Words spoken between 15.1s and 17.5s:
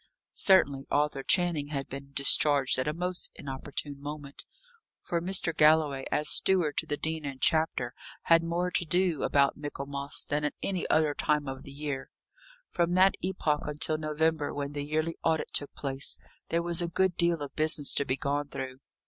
audit took place, there was a good deal